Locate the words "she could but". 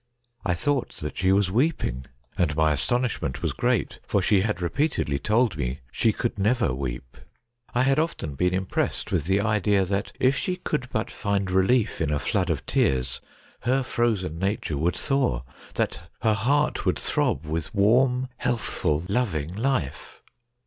10.35-11.11